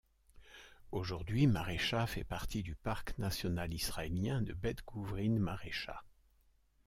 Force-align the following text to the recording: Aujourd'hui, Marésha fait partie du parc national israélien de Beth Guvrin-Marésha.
Aujourd'hui, 0.91 1.45
Marésha 1.45 2.07
fait 2.07 2.23
partie 2.23 2.63
du 2.63 2.73
parc 2.73 3.15
national 3.19 3.71
israélien 3.71 4.41
de 4.41 4.51
Beth 4.53 4.79
Guvrin-Marésha. 4.87 6.03